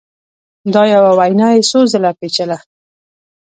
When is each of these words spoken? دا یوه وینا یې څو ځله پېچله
دا 0.73 0.83
یوه 0.93 1.11
وینا 1.19 1.47
یې 1.55 1.61
څو 1.69 1.79
ځله 1.91 2.11
پېچله 2.19 2.57